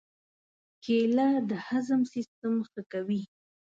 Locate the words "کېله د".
0.83-1.51